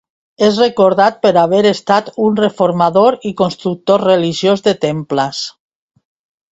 [0.45, 5.49] És recordat per haver estat un reformador i constructor religiós de temples.